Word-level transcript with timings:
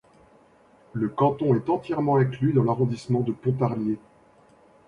Le 0.93 1.09
canton 1.09 1.53
est 1.53 1.69
entièrement 1.69 2.15
inclus 2.15 2.53
dans 2.53 2.63
l'arrondissement 2.63 3.19
de 3.19 3.33
Pontarlier. 3.33 3.99